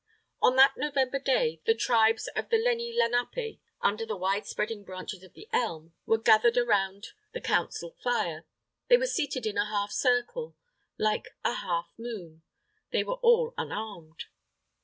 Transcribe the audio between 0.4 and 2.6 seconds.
On that November day, the tribes of the